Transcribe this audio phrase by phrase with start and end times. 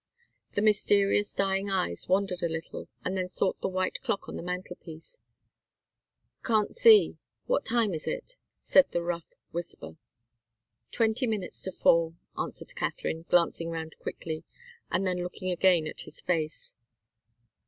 [0.53, 4.41] The mysterious, dying eyes wandered a little, and then sought the white clock on the
[4.41, 5.21] mantelpiece.
[6.43, 9.97] "Can't see what time it is," said the rough whisper.
[10.91, 14.43] "Twenty minutes to four," answered Katharine, glancing round quickly,
[14.89, 16.75] and then looking again at his face.